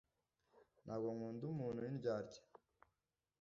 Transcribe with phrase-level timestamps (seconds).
[0.83, 2.39] ntabwo nkunda umuntu windyarya